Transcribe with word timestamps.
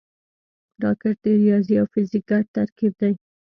راکټ 0.83 1.15
د 1.23 1.25
ریاضي 1.41 1.73
او 1.81 1.85
فزیک 1.93 2.23
ګډ 2.29 2.45
ترکیب 2.57 2.93
دی 3.01 3.13